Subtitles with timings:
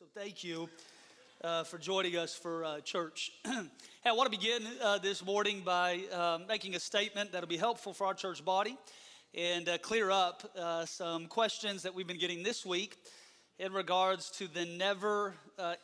[0.00, 0.70] So thank you
[1.44, 3.32] uh, for joining us for uh, church.
[3.44, 7.92] I want to begin uh, this morning by um, making a statement that'll be helpful
[7.92, 8.78] for our church body
[9.34, 12.96] and uh, clear up uh, some questions that we've been getting this week
[13.58, 15.74] in regards to the never uh,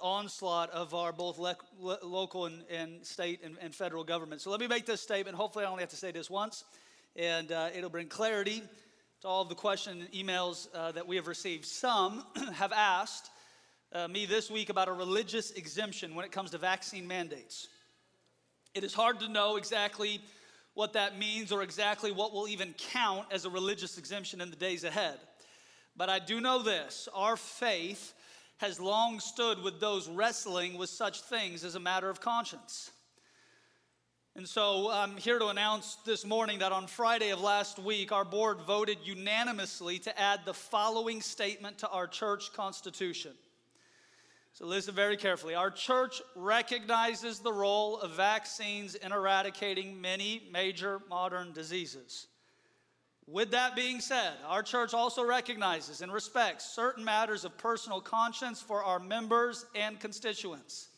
[0.00, 4.40] onslaught of our both le- lo- local and, and state and, and, federal government.
[4.40, 5.36] So let me make this statement.
[5.36, 6.64] Hopefully, I only have to say this once,
[7.14, 8.62] and it'll bring clarity
[9.20, 11.64] to all of the questions and emails uh, that we have received.
[11.64, 13.30] Some have asked
[13.92, 17.68] uh, me this week about a religious exemption when it comes to vaccine mandates.
[18.74, 20.20] It is hard to know exactly
[20.74, 24.56] what that means or exactly what will even count as a religious exemption in the
[24.56, 25.18] days ahead.
[25.96, 28.14] But I do know this our faith
[28.58, 32.92] has long stood with those wrestling with such things as a matter of conscience.
[34.38, 38.24] And so I'm here to announce this morning that on Friday of last week, our
[38.24, 43.32] board voted unanimously to add the following statement to our church constitution.
[44.52, 45.56] So listen very carefully.
[45.56, 52.28] Our church recognizes the role of vaccines in eradicating many major modern diseases.
[53.26, 58.62] With that being said, our church also recognizes and respects certain matters of personal conscience
[58.62, 60.90] for our members and constituents.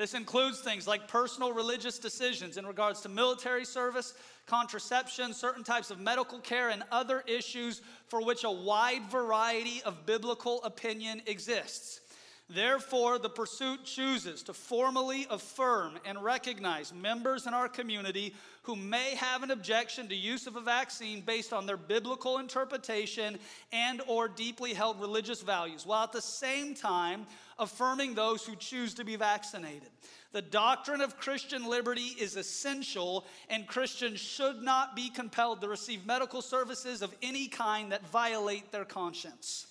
[0.00, 4.14] This includes things like personal religious decisions in regards to military service,
[4.46, 10.06] contraception, certain types of medical care, and other issues for which a wide variety of
[10.06, 12.00] biblical opinion exists.
[12.48, 19.14] Therefore, the pursuit chooses to formally affirm and recognize members in our community who may
[19.14, 23.38] have an objection to use of a vaccine based on their biblical interpretation
[23.70, 27.24] and or deeply held religious values, while at the same time
[27.60, 29.90] affirming those who choose to be vaccinated.
[30.32, 36.06] The doctrine of Christian liberty is essential, and Christians should not be compelled to receive
[36.06, 39.66] medical services of any kind that violate their conscience.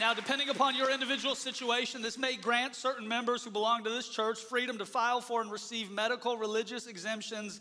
[0.00, 4.08] Now, depending upon your individual situation, this may grant certain members who belong to this
[4.08, 7.60] church freedom to file for and receive medical religious exemptions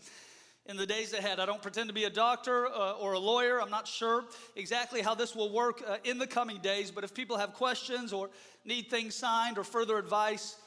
[0.66, 1.40] in the days ahead.
[1.40, 3.62] I don't pretend to be a doctor uh, or a lawyer.
[3.62, 4.26] I'm not sure
[4.56, 8.14] exactly how this will work uh, in the coming days, but if people have questions
[8.14, 8.30] or
[8.66, 10.58] need things signed or further advice,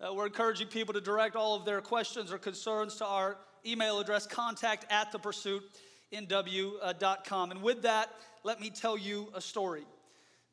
[0.00, 4.00] uh, we're encouraging people to direct all of their questions or concerns to our email
[4.00, 7.50] address, contact at thepursuitnw.com.
[7.50, 8.10] And with that,
[8.42, 9.84] let me tell you a story.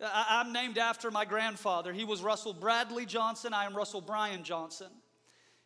[0.04, 1.94] I'm named after my grandfather.
[1.94, 3.54] He was Russell Bradley Johnson.
[3.54, 4.88] I am Russell Bryan Johnson.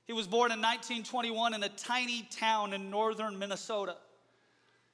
[0.06, 3.98] He was born in 1921 in a tiny town in northern Minnesota.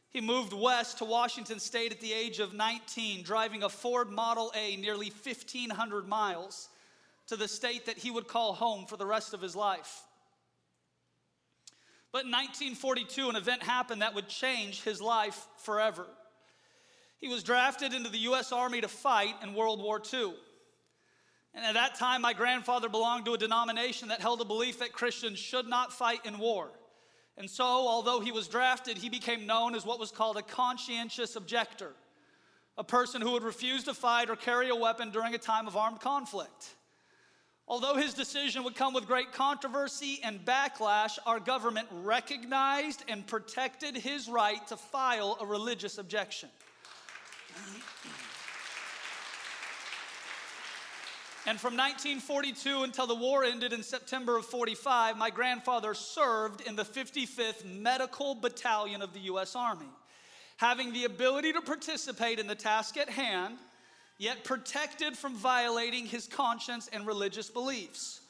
[0.09, 4.51] He moved west to Washington State at the age of 19, driving a Ford Model
[4.55, 6.69] A nearly 1,500 miles
[7.27, 10.03] to the state that he would call home for the rest of his life.
[12.11, 16.05] But in 1942, an event happened that would change his life forever.
[17.19, 18.51] He was drafted into the U.S.
[18.51, 20.33] Army to fight in World War II.
[21.53, 24.93] And at that time, my grandfather belonged to a denomination that held a belief that
[24.93, 26.69] Christians should not fight in war.
[27.37, 31.35] And so, although he was drafted, he became known as what was called a conscientious
[31.35, 31.91] objector,
[32.77, 35.75] a person who would refuse to fight or carry a weapon during a time of
[35.75, 36.75] armed conflict.
[37.67, 43.95] Although his decision would come with great controversy and backlash, our government recognized and protected
[43.95, 46.49] his right to file a religious objection.
[51.47, 56.75] And from 1942 until the war ended in September of 45, my grandfather served in
[56.75, 59.55] the 55th Medical Battalion of the U.S.
[59.55, 59.89] Army,
[60.57, 63.57] having the ability to participate in the task at hand,
[64.19, 68.20] yet protected from violating his conscience and religious beliefs.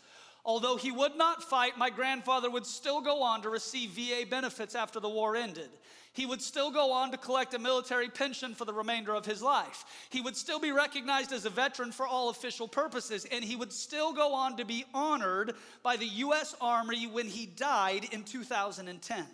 [0.43, 4.73] Although he would not fight, my grandfather would still go on to receive VA benefits
[4.73, 5.69] after the war ended.
[6.13, 9.41] He would still go on to collect a military pension for the remainder of his
[9.41, 9.85] life.
[10.09, 13.71] He would still be recognized as a veteran for all official purposes, and he would
[13.71, 16.53] still go on to be honored by the U.S.
[16.59, 19.25] Army when he died in 2010.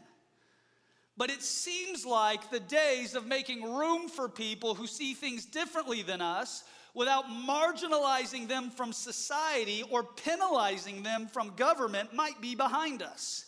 [1.16, 6.04] But it seems like the days of making room for people who see things differently
[6.04, 6.64] than us
[6.98, 13.46] without marginalizing them from society or penalizing them from government might be behind us.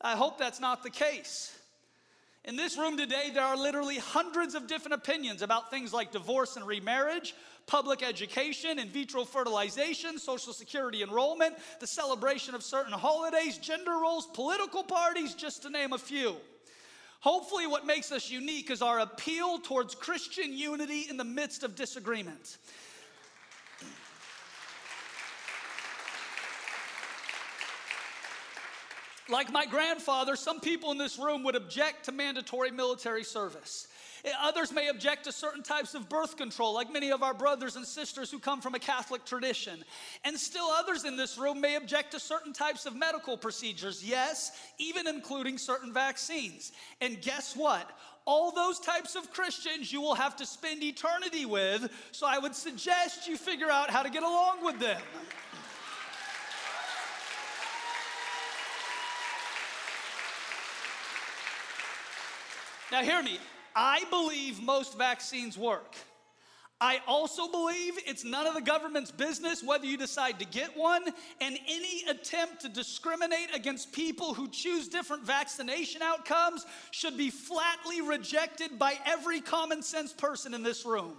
[0.00, 1.54] I hope that's not the case.
[2.46, 6.56] In this room today, there are literally hundreds of different opinions about things like divorce
[6.56, 7.34] and remarriage,
[7.66, 14.26] public education, in vitro fertilization, social security enrollment, the celebration of certain holidays, gender roles,
[14.28, 16.36] political parties, just to name a few.
[17.20, 21.74] Hopefully, what makes us unique is our appeal towards Christian unity in the midst of
[21.74, 22.56] disagreement.
[29.28, 33.88] Like my grandfather, some people in this room would object to mandatory military service.
[34.42, 37.84] Others may object to certain types of birth control, like many of our brothers and
[37.84, 39.84] sisters who come from a Catholic tradition.
[40.24, 44.52] And still others in this room may object to certain types of medical procedures, yes,
[44.78, 46.72] even including certain vaccines.
[47.00, 47.90] And guess what?
[48.24, 52.54] All those types of Christians you will have to spend eternity with, so I would
[52.54, 55.00] suggest you figure out how to get along with them.
[62.92, 63.38] Now, hear me.
[63.74, 65.96] I believe most vaccines work.
[66.80, 71.04] I also believe it's none of the government's business whether you decide to get one,
[71.40, 78.02] and any attempt to discriminate against people who choose different vaccination outcomes should be flatly
[78.02, 81.14] rejected by every common sense person in this room.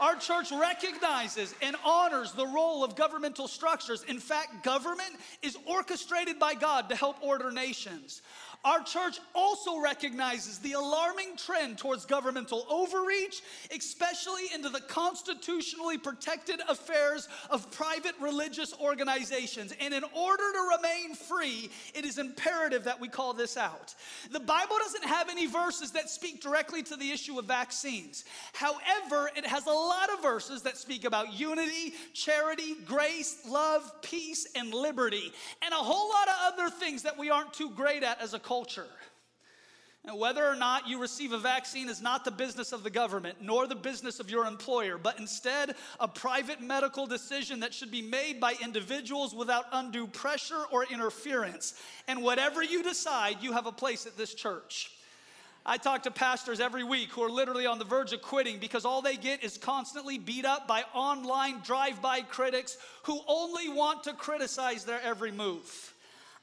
[0.00, 4.04] Our church recognizes and honors the role of governmental structures.
[4.04, 5.12] In fact, government
[5.42, 8.22] is orchestrated by God to help order nations.
[8.64, 13.42] Our church also recognizes the alarming trend towards governmental overreach,
[13.76, 19.74] especially into the constitutionally protected affairs of private religious organizations.
[19.78, 23.94] And in order to remain free, it is imperative that we call this out.
[24.30, 28.24] The Bible doesn't have any verses that speak directly to the issue of vaccines.
[28.54, 34.46] However, it has a lot of verses that speak about unity, charity, grace, love, peace,
[34.56, 38.22] and liberty, and a whole lot of other things that we aren't too great at
[38.22, 38.86] as a culture culture.
[40.04, 43.38] And whether or not you receive a vaccine is not the business of the government,
[43.40, 48.00] nor the business of your employer, but instead a private medical decision that should be
[48.00, 51.74] made by individuals without undue pressure or interference.
[52.06, 54.92] And whatever you decide, you have a place at this church.
[55.66, 58.84] I talk to pastors every week who are literally on the verge of quitting because
[58.84, 64.04] all they get is constantly beat up by online drive by critics who only want
[64.04, 65.93] to criticize their every move.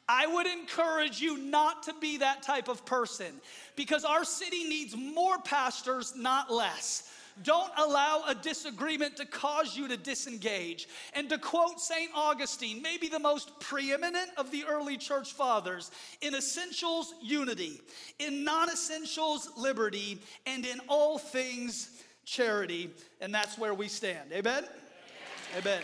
[0.08, 3.40] I would encourage you not to be that type of person
[3.76, 7.08] because our city needs more pastors, not less.
[7.44, 10.88] Don't allow a disagreement to cause you to disengage.
[11.14, 12.12] And to quote St.
[12.14, 17.82] Augustine, maybe the most preeminent of the early church fathers, in essentials, unity,
[18.20, 22.92] in non essentials, liberty, and in all things, charity.
[23.22, 24.32] And that's where we stand.
[24.34, 24.66] Amen?
[25.56, 25.62] Amen.
[25.66, 25.82] Amen.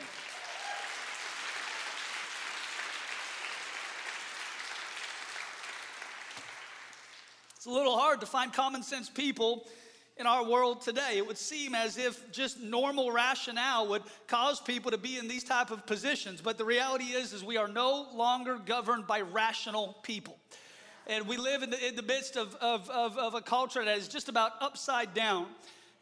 [7.68, 9.68] A little hard to find common sense people
[10.16, 11.18] in our world today.
[11.18, 15.44] It would seem as if just normal rationale would cause people to be in these
[15.44, 19.98] type of positions, but the reality is is we are no longer governed by rational
[20.02, 20.38] people.
[21.08, 23.98] And we live in the, in the midst of, of, of, of a culture that
[23.98, 25.48] is just about upside down.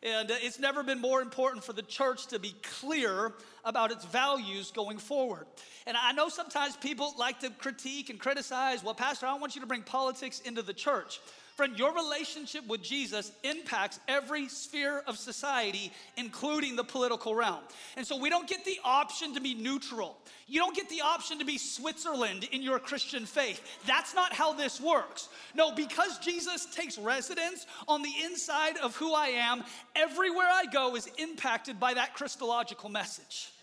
[0.01, 3.33] And uh, it's never been more important for the church to be clear
[3.63, 5.45] about its values going forward.
[5.88, 9.56] And I know sometimes people like to critique and criticize, well, Pastor, I don't want
[9.56, 11.19] you to bring politics into the church.
[11.56, 17.62] Friend, your relationship with Jesus impacts every sphere of society, including the political realm.
[17.96, 20.18] And so we don't get the option to be neutral.
[20.48, 23.62] You don't get the option to be Switzerland in your Christian faith.
[23.88, 25.30] That's not how this works.
[25.56, 29.63] No, because Jesus takes residence on the inside of who I am,
[29.96, 33.54] everywhere I go is impacted by that Christological message.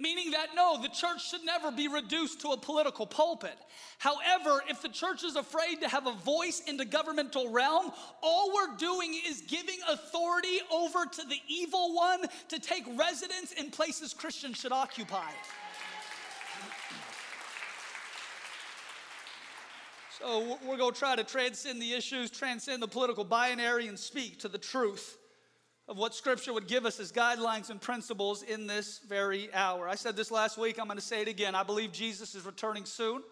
[0.00, 3.56] Meaning that no, the church should never be reduced to a political pulpit.
[3.98, 7.90] However, if the church is afraid to have a voice in the governmental realm,
[8.22, 13.72] all we're doing is giving authority over to the evil one to take residence in
[13.72, 15.30] places Christians should occupy.
[20.20, 24.38] So we're going to try to transcend the issues, transcend the political binary, and speak
[24.40, 25.17] to the truth
[25.88, 29.88] of what Scripture would give us as guidelines and principles in this very hour.
[29.88, 31.54] I said this last week, I'm going to say it again.
[31.54, 33.22] I believe Jesus is returning soon.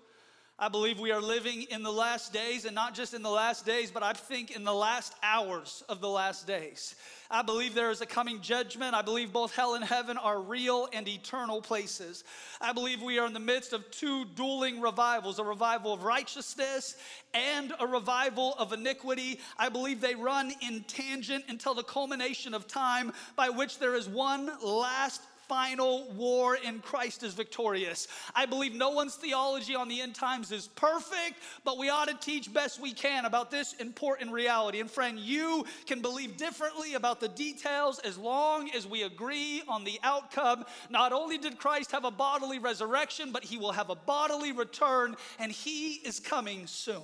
[0.59, 3.67] I believe we are living in the last days, and not just in the last
[3.67, 6.95] days, but I think in the last hours of the last days.
[7.31, 8.95] I believe there is a coming judgment.
[8.95, 12.25] I believe both hell and heaven are real and eternal places.
[12.59, 16.97] I believe we are in the midst of two dueling revivals a revival of righteousness
[17.35, 19.41] and a revival of iniquity.
[19.59, 24.09] I believe they run in tangent until the culmination of time, by which there is
[24.09, 28.09] one last final war in Christ is victorious.
[28.35, 31.35] I believe no one's theology on the end times is perfect,
[31.65, 34.81] but we ought to teach best we can about this important reality.
[34.81, 39.85] And friend, you can believe differently about the details as long as we agree on
[39.85, 40.65] the outcome.
[40.91, 45.17] Not only did Christ have a bodily resurrection, but he will have a bodily return,
[45.39, 47.03] and he is coming soon.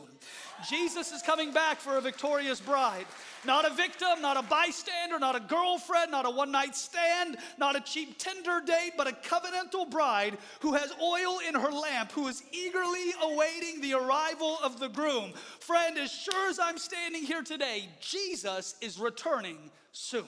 [0.69, 3.07] Jesus is coming back for a victorious bride.
[3.45, 7.77] Not a victim, not a bystander, not a girlfriend, not a one night stand, not
[7.77, 12.29] a cheap Tinder date, but a covenantal bride who has oil in her lamp, who
[12.29, 15.33] is eagerly awaiting the arrival of the groom.
[15.61, 20.25] Friend, as sure as I'm standing here today, Jesus is returning soon.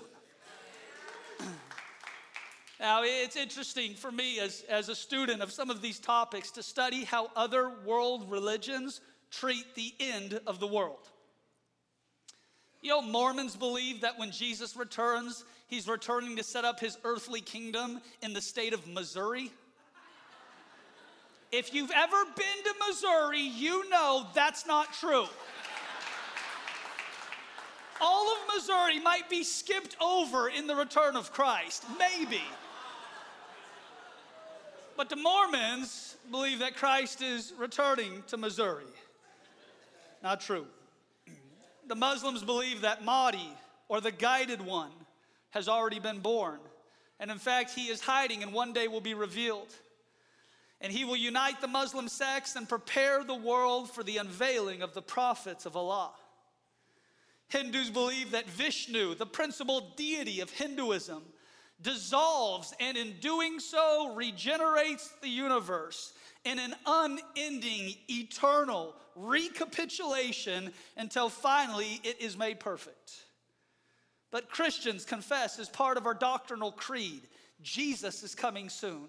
[2.81, 6.63] Now, it's interesting for me as, as a student of some of these topics to
[6.63, 9.01] study how other world religions
[9.39, 11.09] treat the end of the world.
[12.83, 17.41] You know, Mormons believe that when Jesus returns, he's returning to set up his earthly
[17.41, 19.51] kingdom in the state of Missouri.
[21.51, 25.27] If you've ever been to Missouri, you know that's not true.
[28.01, 32.43] All of Missouri might be skipped over in the return of Christ, maybe.
[34.97, 38.85] But the Mormons believe that Christ is returning to Missouri.
[40.25, 40.67] Not true.
[41.87, 43.53] The Muslims believe that Mahdi,
[43.89, 44.91] or the guided one,
[45.51, 46.59] has already been born.
[47.21, 49.69] And in fact, he is hiding and one day will be revealed.
[50.81, 54.95] And he will unite the Muslim sects and prepare the world for the unveiling of
[54.95, 56.13] the prophets of Allah.
[57.49, 61.23] Hindus believe that Vishnu, the principal deity of Hinduism,
[61.83, 66.15] dissolves and in doing so regenerates the universe
[66.45, 73.13] in an unending, eternal recapitulation until finally it is made perfect.
[74.31, 77.23] But Christians confess as part of our doctrinal creed
[77.63, 79.09] Jesus is coming soon.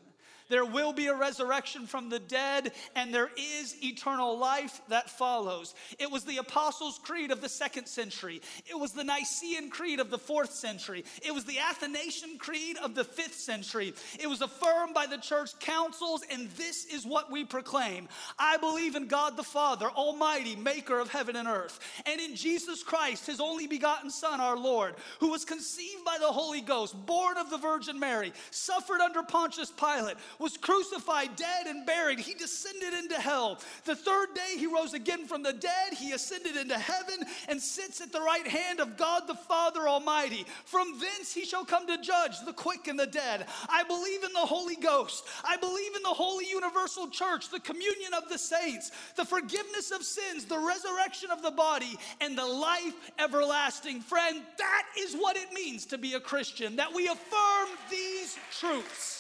[0.50, 5.74] There will be a resurrection from the dead, and there is eternal life that follows.
[5.98, 8.42] It was the Apostles' Creed of the second century.
[8.70, 11.04] It was the Nicene Creed of the fourth century.
[11.26, 13.94] It was the Athanasian Creed of the fifth century.
[14.20, 18.96] It was affirmed by the church councils, and this is what we proclaim I believe
[18.96, 23.40] in God the Father, Almighty, maker of heaven and earth, and in Jesus Christ, his
[23.40, 27.58] only begotten Son, our Lord, who was conceived by the Holy Ghost, born of the
[27.58, 32.20] Virgin Mary, suffered under Pontius Pilate was crucified, dead, and buried.
[32.20, 33.60] He descended into hell.
[33.86, 35.94] The third day he rose again from the dead.
[35.94, 40.46] He ascended into heaven and sits at the right hand of God the Father Almighty.
[40.66, 43.46] From thence he shall come to judge the quick and the dead.
[43.70, 45.26] I believe in the Holy Ghost.
[45.44, 50.04] I believe in the Holy Universal Church, the communion of the saints, the forgiveness of
[50.04, 54.02] sins, the resurrection of the body, and the life everlasting.
[54.02, 59.15] Friend, that is what it means to be a Christian, that we affirm these truths.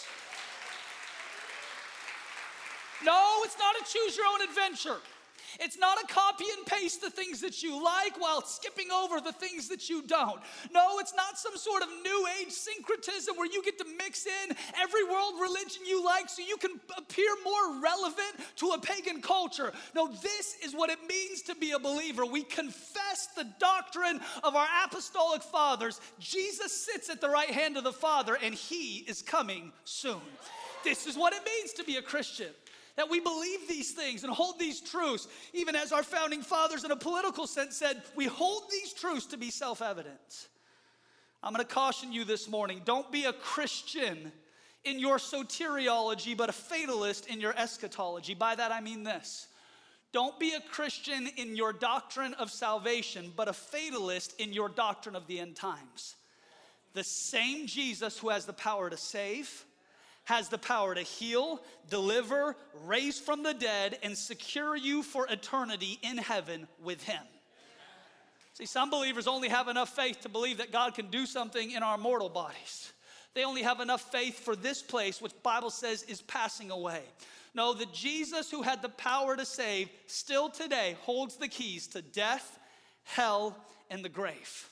[3.05, 4.97] No, it's not a choose your own adventure.
[5.59, 9.31] It's not a copy and paste the things that you like while skipping over the
[9.31, 10.39] things that you don't.
[10.73, 14.55] No, it's not some sort of new age syncretism where you get to mix in
[14.81, 19.71] every world religion you like so you can appear more relevant to a pagan culture.
[19.93, 22.25] No, this is what it means to be a believer.
[22.25, 26.01] We confess the doctrine of our apostolic fathers.
[26.19, 30.21] Jesus sits at the right hand of the Father and he is coming soon.
[30.83, 32.49] This is what it means to be a Christian
[32.95, 36.91] that we believe these things and hold these truths, even as our founding fathers, in
[36.91, 40.47] a political sense, said, we hold these truths to be self evident.
[41.43, 44.31] I'm to caution you this morning don't be a Christian
[44.83, 48.33] in your soteriology, but a fatalist in your eschatology.
[48.33, 49.47] By that I mean this.
[50.11, 55.15] Don't be a Christian in your doctrine of salvation, but a fatalist in your doctrine
[55.15, 56.15] of the end times.
[56.93, 59.64] The same Jesus who has the power to save,
[60.25, 65.99] has the power to heal, deliver, raise from the dead, and secure you for eternity
[66.01, 67.21] in heaven with Him.
[68.53, 71.83] See, some believers only have enough faith to believe that God can do something in
[71.83, 72.91] our mortal bodies.
[73.33, 77.01] They only have enough faith for this place, which Bible says is passing away.
[77.53, 82.01] No, the Jesus who had the power to save still today holds the keys to
[82.01, 82.57] death,
[83.03, 83.57] hell,
[83.89, 84.69] and the grave.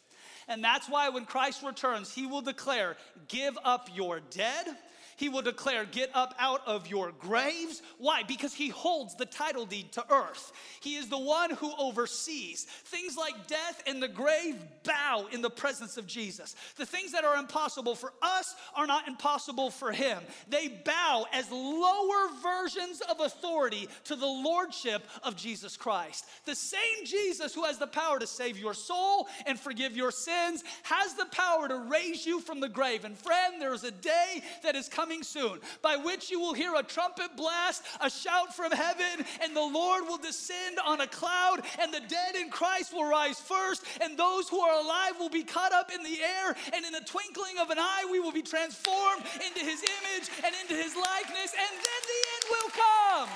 [0.48, 4.66] And that's why when Christ returns, he will declare, Give up your dead
[5.16, 7.82] he will declare, Get up out of your graves.
[7.98, 8.24] Why?
[8.24, 10.52] Because he holds the title deed to earth.
[10.82, 12.64] He is the one who oversees.
[12.64, 16.56] Things like death and the grave bow in the presence of Jesus.
[16.78, 20.20] The things that are impossible for us are not impossible for him.
[20.50, 26.26] They bow as lower versions of authority to the lordship of Jesus Christ.
[26.46, 30.64] The same Jesus who has the power to save your soul and forgive your sins
[30.84, 33.06] has the power to raise you from the grave.
[33.06, 36.54] And friend, there is a day that is coming coming soon, by which you will
[36.54, 41.08] hear a trumpet blast, a shout from heaven, and the Lord will descend on a
[41.08, 45.30] cloud, and the dead in Christ will rise first, and those who are alive will
[45.30, 48.32] be caught up in the air, and in the twinkling of an eye, we will
[48.32, 53.30] be transformed into his image and into his likeness, and then the end will come.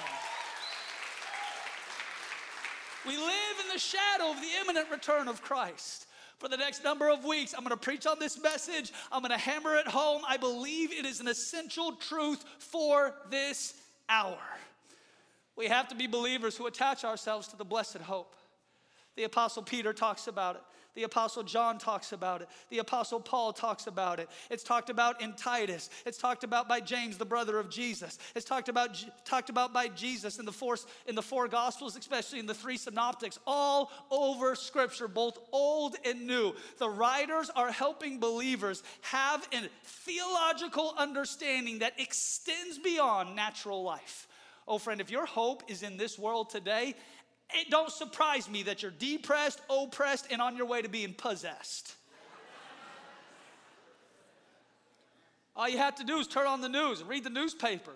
[3.05, 6.06] We live in the shadow of the imminent return of Christ.
[6.39, 8.93] For the next number of weeks, I'm to preach on this message.
[9.11, 10.21] I'm to hammer it home.
[10.27, 13.73] I believe it is an essential truth for this
[14.07, 14.37] hour.
[15.55, 18.35] We have to be believers who attach ourselves to the blessed hope.
[19.15, 20.61] The Apostle Peter talks about it.
[20.97, 22.49] The Apostle John talks about it.
[22.71, 24.27] The Apostle Paul talks about it.
[24.49, 25.91] It's talked about in Titus.
[26.07, 28.17] It's talked about by James, the brother of Jesus.
[28.33, 30.75] It's talked about, talked about by Jesus in the, four,
[31.05, 36.25] in the four Gospels, especially in the three Synoptics, all over Scripture, both old and
[36.25, 36.55] new.
[36.79, 44.27] The writers are helping believers have a theological understanding that extends beyond natural life.
[44.67, 46.95] Oh, friend, if your hope is in this world today,
[47.53, 51.95] it don't surprise me that you're depressed, oppressed, and on your way to being possessed.
[55.55, 57.93] All you have to do is turn on the news and read the newspaper.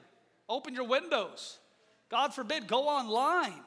[0.50, 1.60] Open your windows.
[2.10, 3.62] God forbid, go online.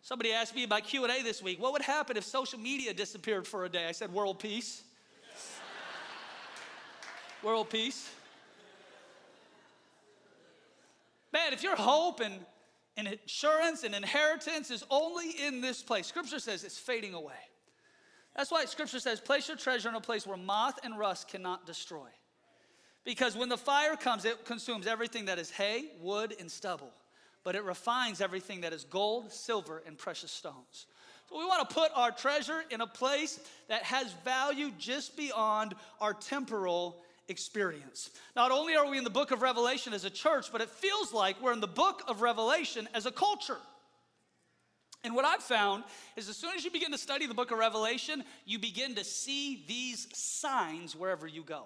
[0.00, 1.60] Somebody asked me about Q&A this week.
[1.60, 3.86] What would happen if social media disappeared for a day?
[3.86, 4.82] I said world peace.
[7.42, 8.10] world peace.
[11.32, 12.38] Man, if you're hoping
[12.96, 16.06] and insurance and inheritance is only in this place.
[16.06, 17.32] Scripture says it's fading away.
[18.36, 21.66] That's why Scripture says, place your treasure in a place where moth and rust cannot
[21.66, 22.08] destroy.
[23.04, 26.90] Because when the fire comes, it consumes everything that is hay, wood, and stubble,
[27.44, 30.86] but it refines everything that is gold, silver, and precious stones.
[31.28, 35.74] So we want to put our treasure in a place that has value just beyond
[36.00, 38.10] our temporal experience.
[38.36, 41.12] Not only are we in the book of Revelation as a church, but it feels
[41.12, 43.58] like we're in the book of Revelation as a culture.
[45.02, 45.84] And what I've found
[46.16, 49.04] is as soon as you begin to study the book of Revelation, you begin to
[49.04, 51.64] see these signs wherever you go.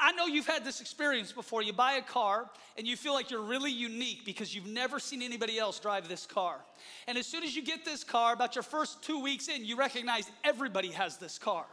[0.00, 1.60] I know you've had this experience before.
[1.62, 2.48] You buy a car
[2.78, 6.24] and you feel like you're really unique because you've never seen anybody else drive this
[6.24, 6.60] car.
[7.08, 9.76] And as soon as you get this car, about your first two weeks in, you
[9.76, 11.66] recognize everybody has this car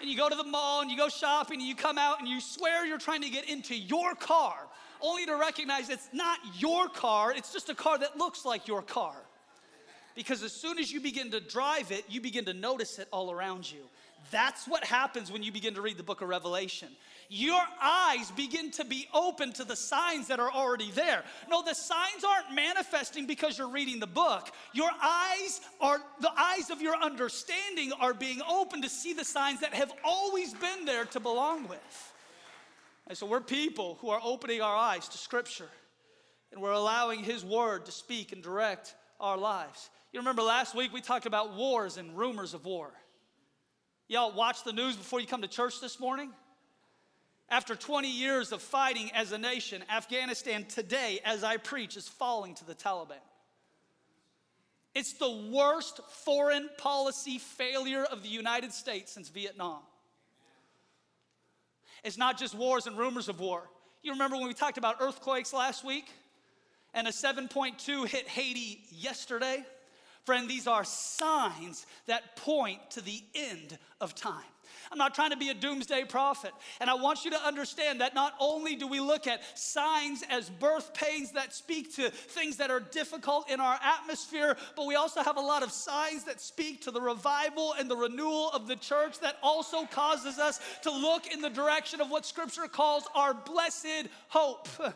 [0.00, 2.28] and you go to the mall and you go shopping and you come out and
[2.28, 4.56] you swear you're trying to get into your car,
[5.00, 8.82] only to recognize it's not your car, it's just a car that looks like your
[8.82, 9.16] car.
[10.14, 13.30] Because as soon as you begin to drive it, you begin to notice it all
[13.30, 13.80] around you.
[14.30, 16.88] That's what happens when you begin to read the book of Revelation.
[17.28, 21.24] Your eyes begin to be open to the signs that are already there.
[21.48, 24.50] No, the signs aren't manifesting because you're reading the book.
[24.72, 29.60] Your eyes are, the eyes of your understanding are being open to see the signs
[29.60, 32.12] that have always been there to belong with.
[33.08, 35.68] And so we're people who are opening our eyes to Scripture
[36.52, 39.90] and we're allowing His Word to speak and direct our lives.
[40.12, 42.90] You remember last week we talked about wars and rumors of war.
[44.08, 46.30] Y'all watch the news before you come to church this morning?
[47.48, 52.54] After 20 years of fighting as a nation, Afghanistan today, as I preach, is falling
[52.56, 53.22] to the Taliban.
[54.94, 59.80] It's the worst foreign policy failure of the United States since Vietnam.
[62.02, 63.68] It's not just wars and rumors of war.
[64.02, 66.08] You remember when we talked about earthquakes last week?
[66.94, 69.64] And a 7.2 hit Haiti yesterday?
[70.24, 74.42] Friend, these are signs that point to the end of time.
[74.96, 76.52] I'm not trying to be a doomsday prophet.
[76.80, 80.48] And I want you to understand that not only do we look at signs as
[80.48, 85.22] birth pains that speak to things that are difficult in our atmosphere, but we also
[85.22, 88.76] have a lot of signs that speak to the revival and the renewal of the
[88.76, 93.34] church that also causes us to look in the direction of what Scripture calls our
[93.34, 94.66] blessed hope.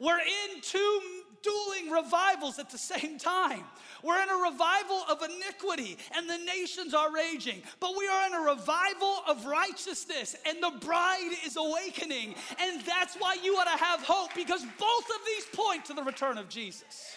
[0.00, 1.00] We're in two
[1.42, 3.64] dueling revivals at the same time.
[4.02, 8.34] We're in a revival of iniquity and the nations are raging, but we are in
[8.34, 12.34] a revival of righteousness and the bride is awakening.
[12.60, 16.02] And that's why you ought to have hope because both of these point to the
[16.02, 17.16] return of Jesus.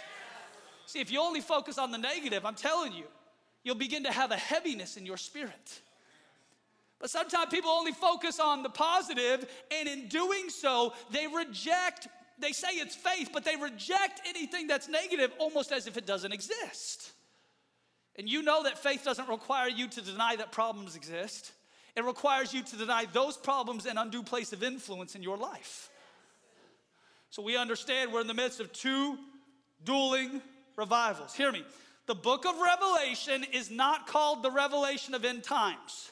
[0.85, 3.05] See, if you only focus on the negative, I'm telling you,
[3.63, 5.81] you'll begin to have a heaviness in your spirit.
[6.99, 12.07] But sometimes people only focus on the positive, and in doing so, they reject
[12.41, 16.31] they say it's faith, but they reject anything that's negative almost as if it doesn't
[16.31, 17.11] exist.
[18.17, 21.51] And you know that faith doesn't require you to deny that problems exist.
[21.95, 25.89] It requires you to deny those problems an undue place of influence in your life.
[27.29, 29.17] So we understand we're in the midst of two
[29.83, 30.41] dueling
[30.75, 31.33] revivals.
[31.33, 31.63] Hear me.
[32.07, 36.11] The book of Revelation is not called the revelation of end times.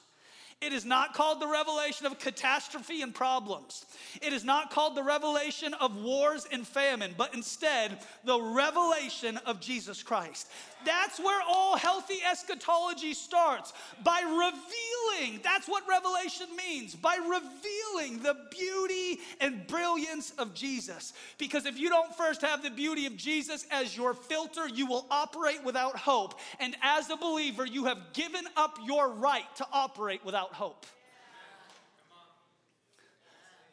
[0.61, 3.85] It is not called the revelation of catastrophe and problems.
[4.21, 9.61] It is not called the revelation of wars and famine, but instead the revelation of
[9.61, 10.49] Jesus Christ.
[10.85, 15.41] That's where all healthy eschatology starts by revealing.
[15.43, 21.13] That's what revelation means by revealing the beauty and brilliance of Jesus.
[21.37, 25.05] Because if you don't first have the beauty of Jesus as your filter, you will
[25.11, 26.39] operate without hope.
[26.59, 30.85] And as a believer, you have given up your right to operate without hope.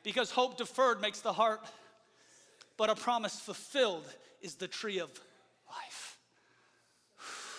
[0.02, 1.60] Because hope deferred makes the heart,
[2.76, 4.06] but a promise fulfilled
[4.40, 5.10] is the tree of
[5.68, 6.18] life.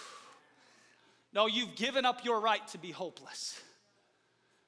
[1.34, 3.62] No, you've given up your right to be hopeless.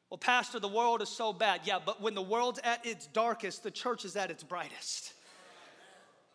[0.09, 1.61] Well, Pastor, the world is so bad.
[1.63, 5.13] Yeah, but when the world's at its darkest, the church is at its brightest.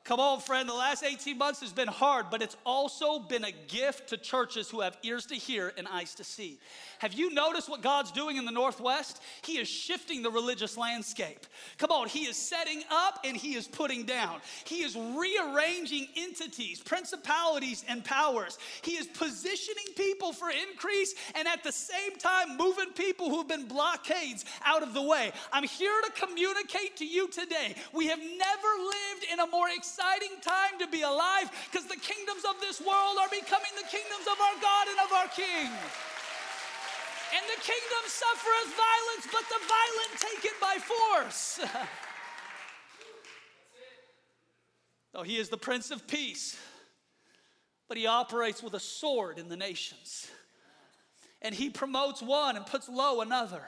[0.04, 3.52] Come on, friend, the last 18 months has been hard, but it's also been a
[3.68, 6.58] gift to churches who have ears to hear and eyes to see.
[6.98, 9.22] Have you noticed what God's doing in the Northwest?
[9.42, 11.46] He is shifting the religious landscape.
[11.78, 14.40] Come on, He is setting up and He is putting down.
[14.66, 18.58] He is rearranging entities, principalities, and powers.
[18.82, 23.68] He is positioning people for increase and at the same time moving people who've been
[23.68, 25.32] blockades out of the way.
[25.50, 27.74] I'm here to communicate to you today.
[27.94, 32.42] We have never lived in a more exciting time to be alive because the kingdoms
[32.50, 35.70] of this world are becoming the kingdoms of our God and of our King.
[37.30, 41.60] And the kingdom suffereth violence, but the violent take it by force.
[45.12, 46.58] Though he is the Prince of Peace,
[47.86, 50.28] but he operates with a sword in the nations.
[51.40, 53.62] And he promotes one and puts low another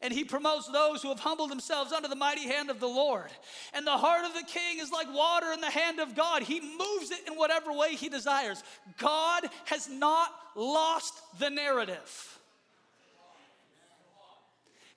[0.00, 3.30] and he promotes those who have humbled themselves under the mighty hand of the Lord.
[3.74, 6.42] And the heart of the king is like water in the hand of God.
[6.42, 8.62] He moves it in whatever way he desires.
[8.98, 12.38] God has not lost the narrative.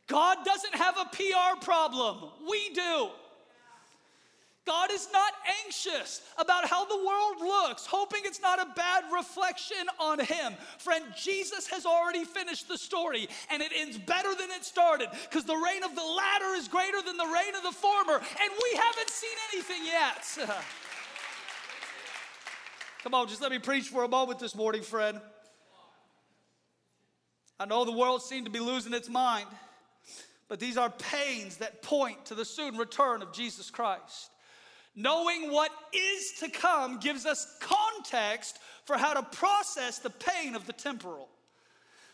[0.08, 2.30] God doesn't have a PR problem.
[2.48, 3.10] We do.
[4.66, 5.34] God is not
[5.66, 10.54] anxious about how the world looks, hoping it's not a bad reflection on Him.
[10.78, 15.46] Friend, Jesus has already finished the story, and it ends better than it started because
[15.46, 18.80] the rain of the latter is greater than the rain of the former, and we
[18.80, 20.38] haven't seen anything yet.
[23.04, 25.20] Come on, just let me preach for a moment this morning, friend.
[27.60, 29.48] I know the world seemed to be losing its mind,
[30.48, 34.30] but these are pains that point to the soon return of Jesus Christ.
[34.96, 40.66] Knowing what is to come gives us context for how to process the pain of
[40.66, 41.30] the temporal.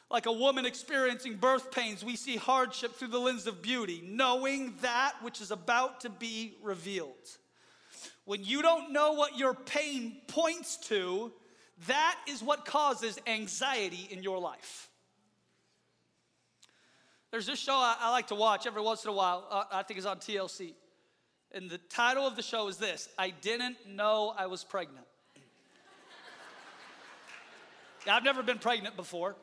[0.10, 4.76] Like a woman experiencing birth pains, we see hardship through the lens of beauty, knowing
[4.82, 7.12] that which is about to be revealed.
[8.26, 11.32] When you don't know what your pain points to,
[11.88, 14.90] that is what causes anxiety in your life.
[17.32, 19.46] There's this show I, I like to watch every once in a while.
[19.50, 20.74] Uh, I think it's on TLC.
[21.54, 25.06] And the title of the show is this I didn't know I was pregnant.
[28.08, 29.36] I've never been pregnant before.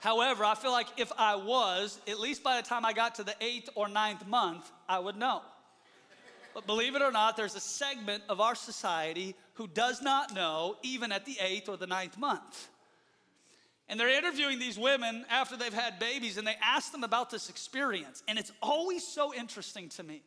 [0.00, 3.24] However, I feel like if I was, at least by the time I got to
[3.24, 5.42] the eighth or ninth month, I would know.
[6.54, 10.76] But believe it or not, there's a segment of our society who does not know
[10.82, 12.68] even at the eighth or the ninth month.
[13.88, 17.48] And they're interviewing these women after they've had babies, and they ask them about this
[17.48, 18.22] experience.
[18.28, 20.22] And it's always so interesting to me.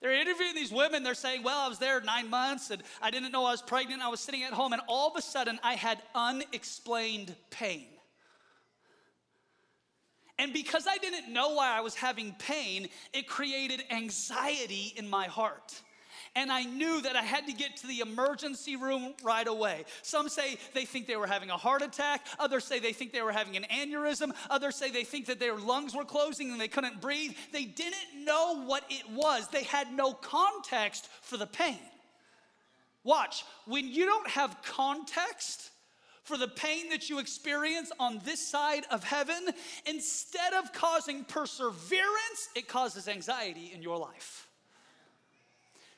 [0.00, 1.02] They're interviewing these women.
[1.02, 4.02] They're saying, Well, I was there nine months and I didn't know I was pregnant.
[4.02, 7.86] I was sitting at home, and all of a sudden, I had unexplained pain.
[10.38, 15.26] And because I didn't know why I was having pain, it created anxiety in my
[15.26, 15.80] heart
[16.36, 19.84] and I knew that I had to get to the emergency room right away.
[20.02, 23.22] Some say they think they were having a heart attack, others say they think they
[23.22, 26.68] were having an aneurysm, others say they think that their lungs were closing and they
[26.68, 27.32] couldn't breathe.
[27.52, 31.78] They didn't know what it was, they had no context for the pain.
[33.04, 35.70] Watch, when you don't have context,
[36.24, 39.46] for the pain that you experience on this side of heaven,
[39.86, 44.48] instead of causing perseverance, it causes anxiety in your life.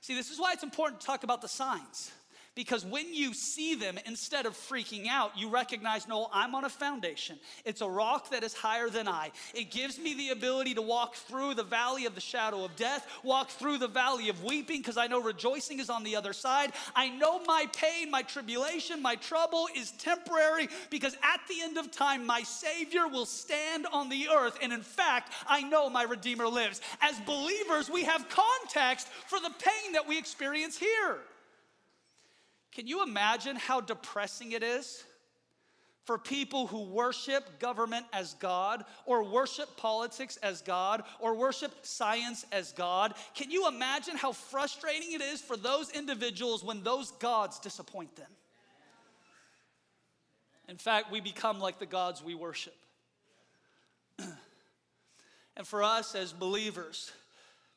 [0.07, 2.13] See, this is why it's important to talk about the signs.
[2.57, 6.71] Because when you see them, instead of freaking out, you recognize, no, I'm on a
[6.71, 7.39] foundation.
[7.67, 9.31] It's a rock that is higher than I.
[9.55, 13.07] It gives me the ability to walk through the valley of the shadow of death,
[13.23, 16.73] walk through the valley of weeping, because I know rejoicing is on the other side.
[16.95, 21.91] I know my pain, my tribulation, my trouble is temporary, because at the end of
[21.91, 24.57] time, my Savior will stand on the earth.
[24.63, 26.81] And in fact, I know my Redeemer lives.
[27.03, 31.19] As believers, we have context for the pain that we experience here.
[32.77, 35.03] Can you imagine how depressing it is
[36.05, 42.45] for people who worship government as God, or worship politics as God, or worship science
[42.53, 43.15] as God.
[43.35, 48.31] Can you imagine how frustrating it is for those individuals when those gods disappoint them?
[50.69, 52.77] In fact, we become like the gods we worship.
[54.19, 57.11] and for us as believers,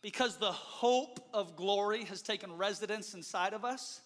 [0.02, 4.02] because the hope of glory has taken residence inside of us,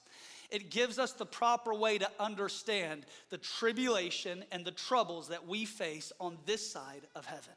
[0.54, 5.66] it gives us the proper way to understand the tribulation and the troubles that we
[5.66, 7.56] face on this side of heaven.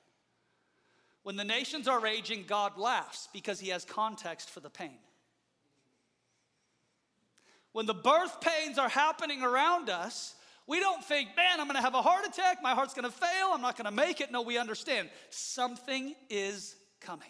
[1.23, 4.97] When the nations are raging, God laughs because he has context for the pain.
[7.73, 10.35] When the birth pains are happening around us,
[10.67, 13.61] we don't think, man, I'm gonna have a heart attack, my heart's gonna fail, I'm
[13.61, 14.33] not gonna make it.
[14.33, 17.29] No, we understand something is coming.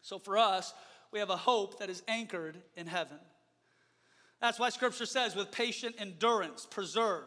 [0.00, 0.72] So for us,
[1.12, 3.18] we have a hope that is anchored in heaven.
[4.44, 7.24] That's why scripture says, with patient endurance, preserve,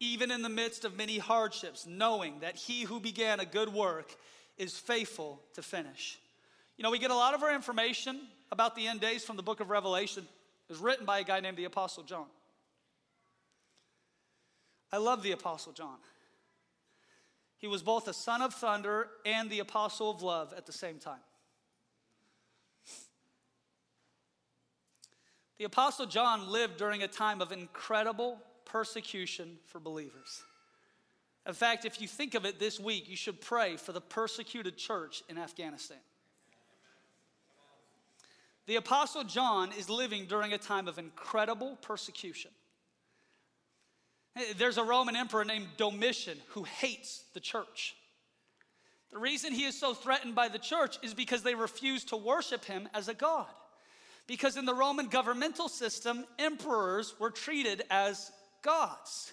[0.00, 4.16] even in the midst of many hardships, knowing that he who began a good work
[4.56, 6.18] is faithful to finish.
[6.78, 9.42] You know, we get a lot of our information about the end days from the
[9.42, 10.22] book of Revelation.
[10.22, 12.24] It was written by a guy named the Apostle John.
[14.90, 15.98] I love the Apostle John.
[17.58, 21.00] He was both a son of thunder and the apostle of love at the same
[21.00, 21.20] time.
[25.58, 30.42] The Apostle John lived during a time of incredible persecution for believers.
[31.46, 34.76] In fact, if you think of it this week, you should pray for the persecuted
[34.76, 35.98] church in Afghanistan.
[38.66, 42.50] The Apostle John is living during a time of incredible persecution.
[44.58, 47.94] There's a Roman emperor named Domitian who hates the church.
[49.12, 52.64] The reason he is so threatened by the church is because they refuse to worship
[52.64, 53.46] him as a god.
[54.26, 59.32] Because in the Roman governmental system, emperors were treated as gods.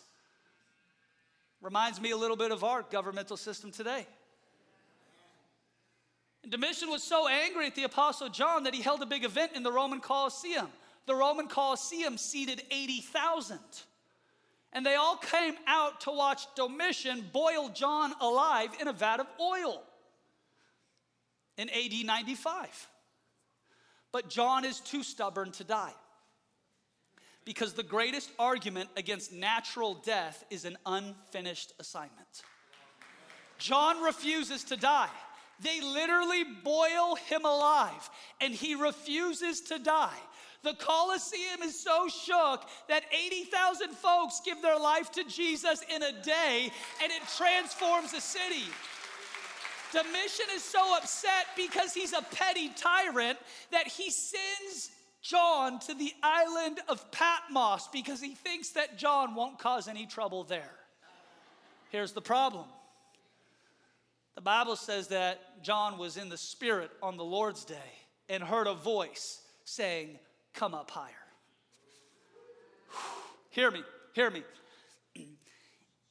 [1.62, 4.06] Reminds me a little bit of our governmental system today.
[6.44, 9.54] And Domitian was so angry at the Apostle John that he held a big event
[9.56, 10.68] in the Roman Colosseum.
[11.06, 13.60] The Roman Colosseum seated 80,000.
[14.74, 19.28] And they all came out to watch Domitian boil John alive in a vat of
[19.40, 19.84] oil
[21.58, 22.90] in AD 95.
[24.14, 25.94] But John is too stubborn to die.
[27.44, 32.44] Because the greatest argument against natural death is an unfinished assignment.
[33.58, 35.10] John refuses to die.
[35.60, 40.18] They literally boil him alive, and he refuses to die.
[40.64, 46.24] The Colosseum is so shook that 80,000 folks give their life to Jesus in a
[46.24, 46.72] day,
[47.02, 48.64] and it transforms a city.
[49.94, 53.38] Domitian is so upset because he's a petty tyrant
[53.72, 59.60] that he sends John to the island of Patmos because he thinks that John won't
[59.60, 60.72] cause any trouble there.
[61.90, 62.66] Here's the problem
[64.36, 67.76] the Bible says that John was in the Spirit on the Lord's day
[68.30, 70.18] and heard a voice saying,
[70.54, 71.12] Come up higher.
[73.52, 74.44] hear me, hear me.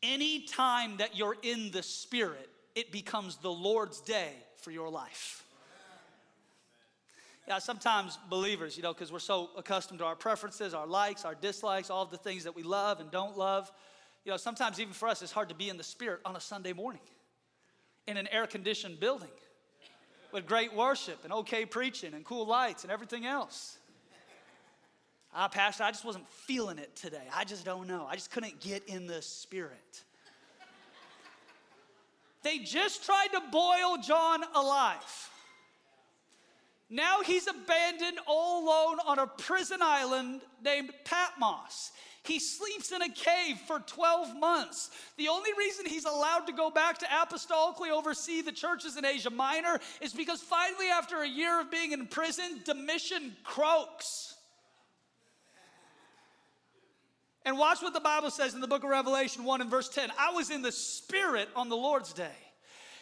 [0.03, 5.45] Any time that you're in the Spirit, it becomes the Lord's day for your life.
[7.49, 11.35] Yeah, sometimes believers, you know, because we're so accustomed to our preferences, our likes, our
[11.35, 13.71] dislikes, all the things that we love and don't love.
[14.25, 16.41] You know, sometimes even for us, it's hard to be in the Spirit on a
[16.41, 17.03] Sunday morning
[18.07, 19.31] in an air conditioned building
[20.33, 23.79] with great worship and okay preaching and cool lights and everything else.
[25.35, 27.27] I, Pastor, I just wasn't feeling it today.
[27.35, 28.07] I just don't know.
[28.09, 30.05] I just couldn't get in the Spirit.
[32.42, 35.31] They just tried to boil John alive.
[36.90, 41.92] Now he's abandoned all alone on a prison island named Patmos.
[42.24, 44.90] He sleeps in a cave for 12 months.
[45.16, 49.31] The only reason he's allowed to go back to apostolically oversee the churches in Asia
[49.31, 54.32] Minor is because finally, after a year of being in prison, Domitian croaks.
[57.44, 60.11] And watch what the Bible says in the book of Revelation 1 and verse 10.
[60.18, 62.31] I was in the Spirit on the Lord's day.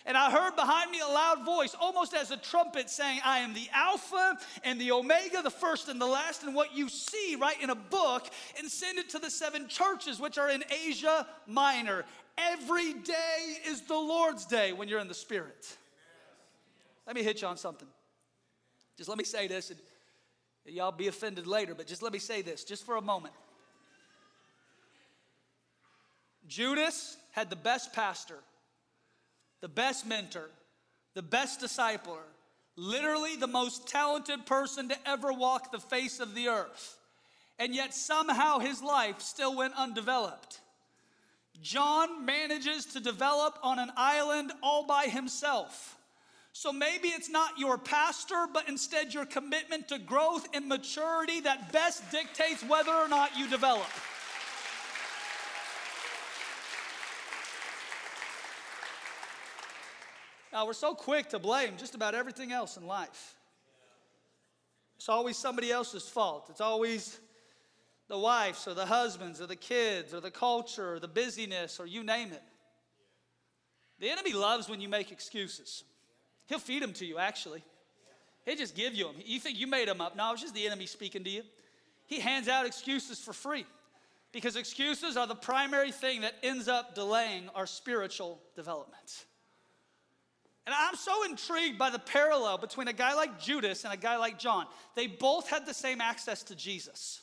[0.07, 3.53] And I heard behind me a loud voice, almost as a trumpet, saying, I am
[3.53, 6.42] the Alpha and the Omega, the first and the last.
[6.42, 8.26] And what you see, write, in a book,
[8.59, 12.07] and send it to the seven churches which are in Asia Minor.
[12.38, 15.76] Every day is the Lord's day when you're in the Spirit.
[17.07, 17.88] Let me hit you on something.
[18.96, 19.79] Just let me say this, and
[20.64, 23.35] y'all be offended later, but just let me say this, just for a moment.
[26.51, 28.39] Judas had the best pastor,
[29.61, 30.51] the best mentor,
[31.15, 32.27] the best discipler,
[32.75, 36.99] literally the most talented person to ever walk the face of the earth.
[37.61, 40.61] And yet somehow his life still went undeveloped.
[41.63, 45.97] John manages to develop on an island all by himself.
[46.53, 51.71] So maybe it's not your pastor, but instead your commitment to growth and maturity that
[51.71, 53.87] best dictates whether or not you develop.
[60.53, 63.37] Now, we're so quick to blame just about everything else in life.
[64.97, 66.49] It's always somebody else's fault.
[66.51, 67.19] It's always
[68.09, 71.87] the wives or the husbands or the kids or the culture or the busyness or
[71.87, 72.43] you name it.
[74.01, 75.85] The enemy loves when you make excuses.
[76.47, 77.63] He'll feed them to you, actually.
[78.45, 79.17] He'll just give you them.
[79.25, 80.17] You think you made them up.
[80.17, 81.43] No, it's just the enemy speaking to you.
[82.07, 83.65] He hands out excuses for free
[84.33, 89.27] because excuses are the primary thing that ends up delaying our spiritual development.
[90.66, 94.16] And I'm so intrigued by the parallel between a guy like Judas and a guy
[94.16, 94.66] like John.
[94.94, 97.20] They both had the same access to Jesus.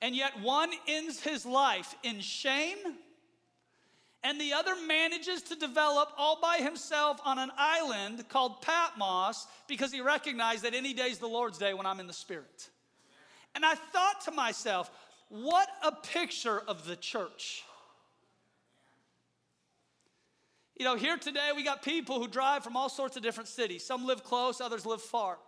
[0.00, 2.78] And yet one ends his life in shame,
[4.22, 9.92] and the other manages to develop all by himself on an island called Patmos because
[9.92, 12.68] he recognized that any day is the Lord's day when I'm in the Spirit.
[13.54, 14.90] And I thought to myself,
[15.28, 17.64] what a picture of the church.
[20.78, 23.84] You know, here today we got people who drive from all sorts of different cities.
[23.84, 25.38] Some live close, others live far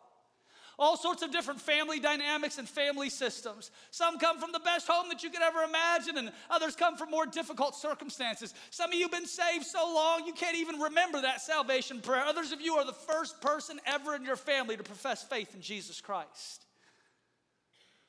[0.81, 3.71] all sorts of different family dynamics and family systems.
[3.91, 7.11] Some come from the best home that you could ever imagine, and others come from
[7.11, 8.55] more difficult circumstances.
[8.71, 12.25] Some of you have been saved so long you can't even remember that salvation prayer.
[12.25, 15.61] Others of you are the first person ever in your family to profess faith in
[15.61, 16.65] Jesus Christ.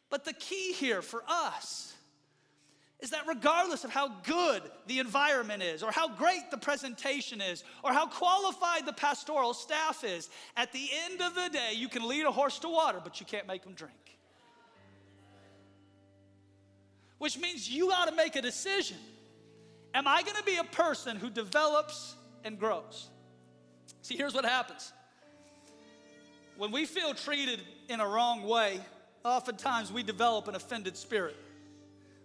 [0.09, 1.93] But the key here for us
[3.01, 7.63] is that regardless of how good the environment is, or how great the presentation is,
[7.83, 12.07] or how qualified the pastoral staff is, at the end of the day, you can
[12.07, 13.95] lead a horse to water, but you can't make him drink.
[17.17, 18.97] Which means you got to make a decision.
[19.95, 23.09] Am I going to be a person who develops and grows?
[24.03, 24.93] See, here's what happens.
[26.55, 28.79] When we feel treated in a wrong way,
[29.25, 31.35] oftentimes we develop an offended spirit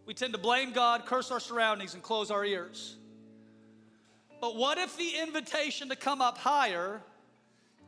[0.07, 2.97] we tend to blame God, curse our surroundings, and close our ears.
[4.40, 7.03] But what if the invitation to come up higher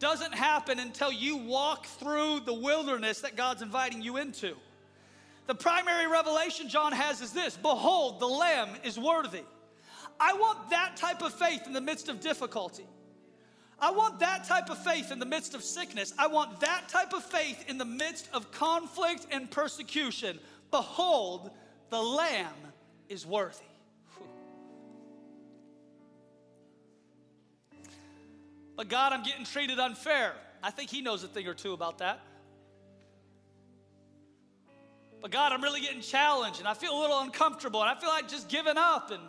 [0.01, 4.57] doesn't happen until you walk through the wilderness that God's inviting you into?
[5.47, 9.43] The primary revelation John has is this Behold, the Lamb is worthy.
[10.21, 12.87] I want that type of faith in the midst of difficulty.
[13.81, 16.13] I want that type of faith in the midst of sickness.
[16.19, 20.41] I want that type of faith in the midst of conflict and persecution.
[20.73, 21.53] Behold,
[21.91, 22.55] the Lamb
[23.09, 23.65] is worthy.
[28.77, 30.33] But God, I'm getting treated unfair.
[30.63, 32.21] I think He knows a thing or two about that.
[35.21, 38.09] But God, I'm really getting challenged and I feel a little uncomfortable and I feel
[38.09, 39.11] like just giving up.
[39.11, 39.23] And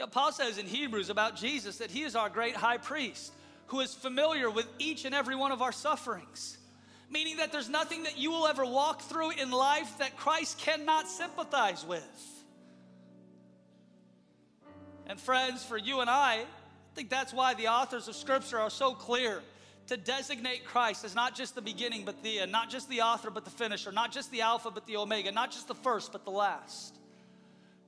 [0.00, 3.32] know, Paul says in Hebrews about Jesus that He is our great high priest
[3.68, 6.58] who is familiar with each and every one of our sufferings
[7.10, 11.08] meaning that there's nothing that you will ever walk through in life that Christ cannot
[11.08, 12.04] sympathize with.
[15.06, 18.70] And friends, for you and I, I think that's why the authors of Scripture are
[18.70, 19.42] so clear
[19.86, 23.30] to designate Christ as not just the beginning but the end, not just the author
[23.30, 26.24] but the finisher, not just the Alpha but the Omega, not just the first but
[26.24, 26.94] the last.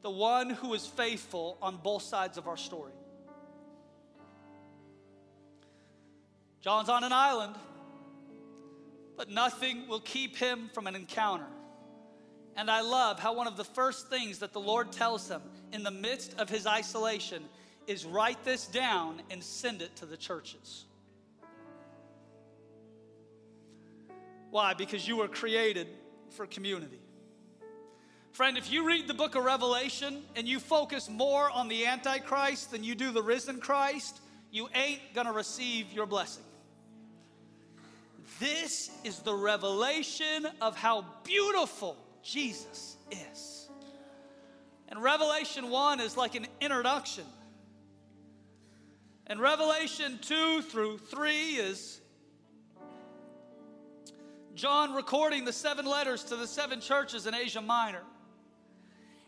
[0.03, 2.93] The one who is faithful on both sides of our story.
[6.63, 7.55] John's on an island
[9.21, 11.45] but nothing will keep him from an encounter.
[12.57, 15.43] And I love how one of the first things that the Lord tells him
[15.75, 17.45] in the midst of his isolation
[17.87, 20.87] is write this down and send it to the churches.
[24.51, 24.73] Why?
[24.73, 25.89] Because you were created
[26.31, 27.03] for community.
[28.33, 32.71] Friend, if you read the book of Revelation and you focus more on the Antichrist
[32.71, 34.19] than you do the risen Christ,
[34.51, 36.45] you ain't gonna receive your blessing.
[38.39, 43.69] This is the revelation of how beautiful Jesus is.
[44.89, 47.25] And Revelation 1 is like an introduction.
[49.27, 52.01] And Revelation 2 through 3 is
[54.55, 58.03] John recording the seven letters to the seven churches in Asia Minor.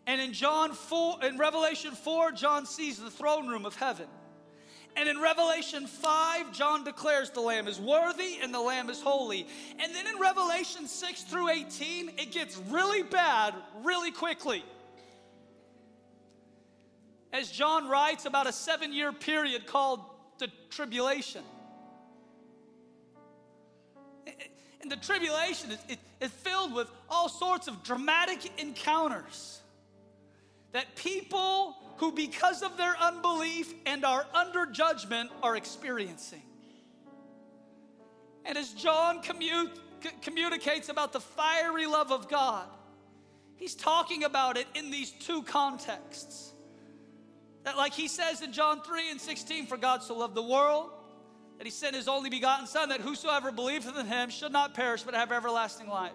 [0.06, 4.08] And in John 4 in Revelation 4 John sees the throne room of heaven.
[4.94, 9.46] And in Revelation 5, John declares the Lamb is worthy and the Lamb is holy.
[9.78, 14.62] And then in Revelation 6 through 18, it gets really bad really quickly.
[17.32, 20.00] As John writes about a seven year period called
[20.38, 21.42] the tribulation.
[24.82, 29.60] And the tribulation is, is filled with all sorts of dramatic encounters
[30.72, 36.42] that people who, because of their unbelief and are under judgment, are experiencing.
[38.44, 39.70] And as John commu-
[40.20, 42.66] communicates about the fiery love of God,
[43.54, 46.52] he's talking about it in these two contexts.
[47.62, 50.90] That, like he says in John 3 and 16, for God so loved the world
[51.58, 55.04] that he sent his only begotten Son, that whosoever believeth in him should not perish
[55.04, 56.10] but have everlasting life.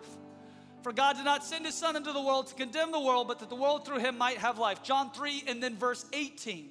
[0.87, 3.39] For God did not send his Son into the world to condemn the world, but
[3.39, 4.83] that the world through him might have life.
[4.83, 6.69] John 3 and then verse 18.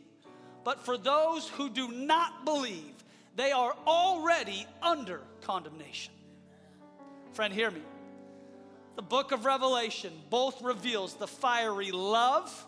[0.64, 2.94] But for those who do not believe,
[3.36, 6.14] they are already under condemnation.
[7.34, 7.82] Friend, hear me.
[8.94, 12.64] The book of Revelation both reveals the fiery love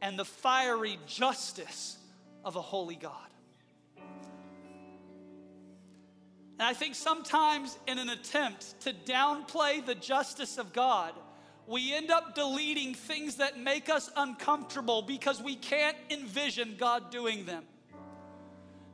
[0.00, 1.98] and the fiery justice
[2.44, 3.12] of a holy God.
[6.58, 11.12] And I think sometimes, in an attempt to downplay the justice of God,
[11.66, 17.44] we end up deleting things that make us uncomfortable because we can't envision God doing
[17.44, 17.64] them.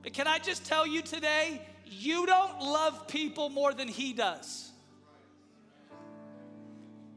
[0.03, 4.71] But can I just tell you today, you don't love people more than He does.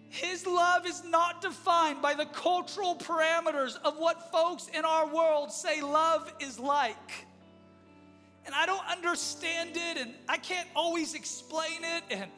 [0.09, 5.51] His love is not defined by the cultural parameters of what folks in our world
[5.51, 7.25] say love is like.
[8.45, 12.03] And I don't understand it, and I can't always explain it.
[12.11, 12.29] And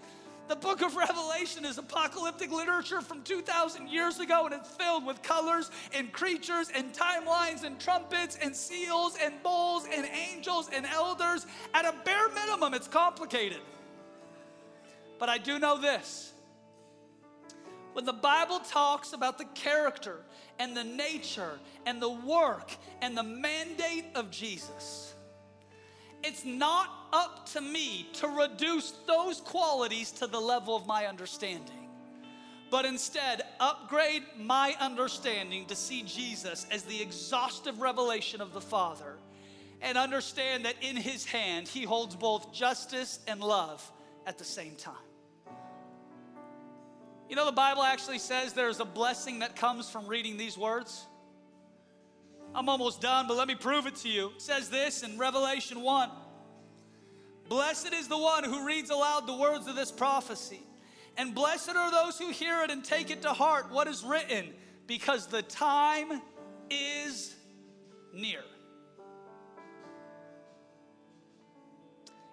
[0.48, 5.22] the book of Revelation is apocalyptic literature from 2,000 years ago, and it's filled with
[5.22, 11.46] colors and creatures and timelines and trumpets and seals and bowls and angels and elders.
[11.74, 13.60] At a bare minimum, it's complicated.
[15.20, 16.32] But I do know this
[17.98, 20.22] when the Bible talks about the character
[20.60, 25.07] and the nature and the work and the mandate of Jesus,
[26.24, 31.90] it's not up to me to reduce those qualities to the level of my understanding,
[32.70, 39.18] but instead upgrade my understanding to see Jesus as the exhaustive revelation of the Father
[39.82, 43.92] and understand that in his hand he holds both justice and love
[44.26, 44.96] at the same time.
[47.30, 51.06] You know, the Bible actually says there's a blessing that comes from reading these words.
[52.58, 54.32] I'm almost done, but let me prove it to you.
[54.36, 56.10] It says this in Revelation 1
[57.48, 60.62] Blessed is the one who reads aloud the words of this prophecy,
[61.18, 64.48] and blessed are those who hear it and take it to heart what is written,
[64.88, 66.20] because the time
[66.72, 67.36] is
[68.12, 68.42] near.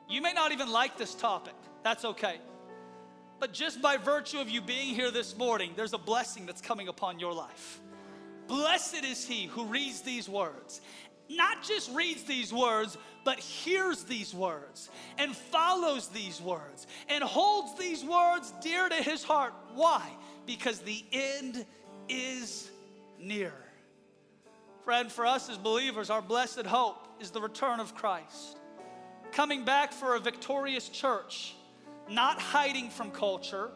[0.08, 2.38] You may not even like this topic, that's okay.
[3.40, 6.88] But just by virtue of you being here this morning, there's a blessing that's coming
[6.88, 7.82] upon your life.
[8.46, 10.80] Blessed is he who reads these words.
[11.28, 17.78] Not just reads these words, but hears these words and follows these words and holds
[17.78, 19.54] these words dear to his heart.
[19.74, 20.06] Why?
[20.44, 21.64] Because the end
[22.08, 22.70] is
[23.18, 23.54] near.
[24.84, 28.58] Friend, for us as believers, our blessed hope is the return of Christ.
[29.32, 31.54] Coming back for a victorious church
[32.08, 33.70] not hiding from culture,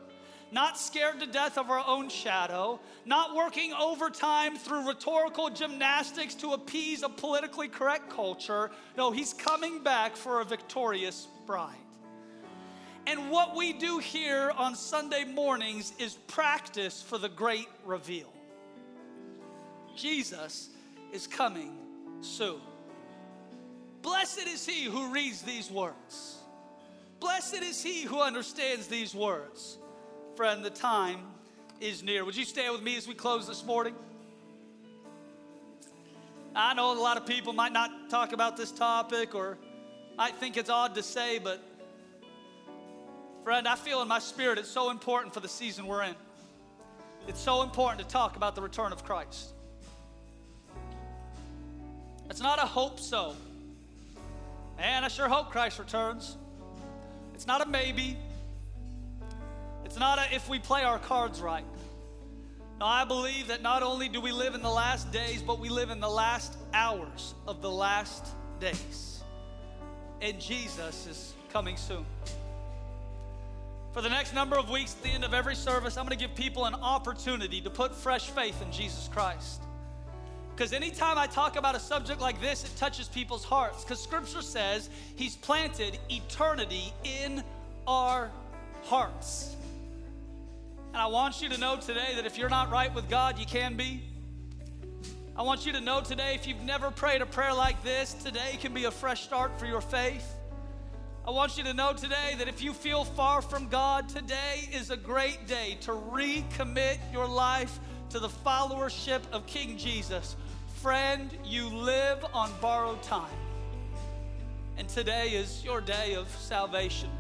[0.51, 6.53] not scared to death of our own shadow, not working overtime through rhetorical gymnastics to
[6.53, 8.70] appease a politically correct culture.
[8.96, 11.76] No, he's coming back for a victorious bride.
[13.07, 18.32] And what we do here on Sunday mornings is practice for the great reveal.
[19.96, 20.68] Jesus
[21.12, 21.76] is coming
[22.20, 22.61] soon.
[24.03, 26.36] Blessed is he who reads these words
[27.20, 29.78] Blessed is he who understands these words.
[30.39, 31.18] Friend, the time
[31.80, 32.24] is near.
[32.24, 33.97] Would you stand with me as we close this morning?
[36.55, 39.59] I know a lot of people might not talk about this topic or
[40.16, 41.61] might think it's odd to say, but
[43.43, 46.14] friend, I feel in my spirit it's so important for the season we're in.
[47.26, 49.49] It's so important to talk about the return of Christ.
[52.30, 53.34] It's not a hope so.
[54.76, 56.36] Man, I sure hope Christ returns.
[57.34, 58.16] It's not a maybe.
[59.99, 61.64] Not a if we play our cards right.
[62.78, 65.68] Now, I believe that not only do we live in the last days, but we
[65.68, 68.24] live in the last hours of the last
[68.61, 69.20] days.
[70.20, 72.07] And Jesus is coming soon.
[73.92, 76.24] For the next number of weeks, at the end of every service, I'm going to
[76.24, 79.62] give people an opportunity to put fresh faith in Jesus Christ.
[80.55, 83.82] Because anytime I talk about a subject like this, it touches people's hearts.
[83.82, 87.42] Because scripture says he's planted eternity in
[87.88, 88.30] our
[88.84, 89.57] hearts.
[90.93, 93.47] And I want you to know today that if you're not right with God, you
[93.47, 94.03] can be.
[95.36, 98.59] I want you to know today if you've never prayed a prayer like this, today
[98.61, 100.34] can be a fresh start for your faith.
[101.26, 104.91] I want you to know today that if you feel far from God, today is
[104.91, 107.78] a great day to recommit your life
[108.11, 110.36] to the followership of King Jesus.
[110.82, 113.36] Friend, you live on borrowed time.
[114.78, 117.11] And today is your day of salvation.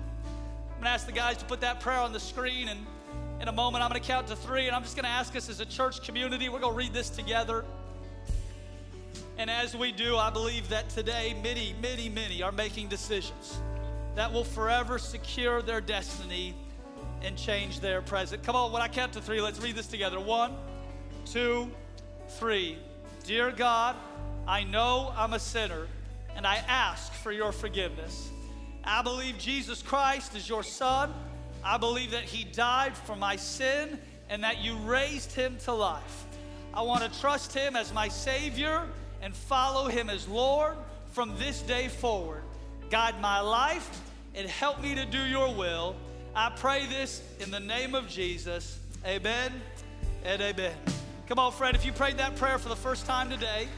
[0.76, 2.86] I'm gonna ask the guys to put that prayer on the screen, and
[3.40, 5.60] in a moment, I'm gonna count to three, and I'm just gonna ask us as
[5.60, 7.64] a church community, we're gonna read this together.
[9.36, 13.58] And as we do, I believe that today many, many, many are making decisions
[14.16, 16.56] that will forever secure their destiny
[17.22, 18.42] and change their present.
[18.42, 20.18] Come on, when I count to three, let's read this together.
[20.18, 20.56] One,
[21.24, 21.70] two,
[22.30, 22.78] three.
[23.24, 23.94] Dear God,
[24.46, 25.86] I know I'm a sinner
[26.34, 28.30] and I ask for your forgiveness.
[28.82, 31.12] I believe Jesus Christ is your Son.
[31.68, 33.98] I believe that He died for my sin
[34.30, 36.24] and that you raised Him to life.
[36.72, 38.86] I want to trust Him as my Savior
[39.20, 40.78] and follow Him as Lord
[41.12, 42.42] from this day forward.
[42.88, 44.00] Guide my life
[44.34, 45.94] and help me to do your will.
[46.34, 48.78] I pray this in the name of Jesus.
[49.04, 49.52] Amen
[50.24, 50.74] and amen.
[51.26, 53.68] Come on, friend, if you prayed that prayer for the first time today,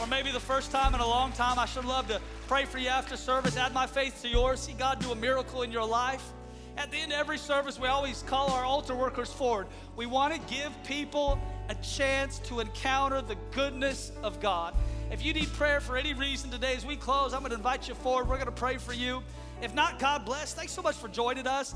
[0.00, 2.78] or maybe the first time in a long time, I should love to pray for
[2.78, 5.86] you after service, add my faith to yours, see God do a miracle in your
[5.86, 6.32] life.
[6.80, 9.66] At the end of every service, we always call our altar workers forward.
[9.96, 14.74] We want to give people a chance to encounter the goodness of God.
[15.10, 17.86] If you need prayer for any reason today, as we close, I'm going to invite
[17.86, 18.30] you forward.
[18.30, 19.22] We're going to pray for you.
[19.60, 20.54] If not, God bless.
[20.54, 21.74] Thanks so much for joining us.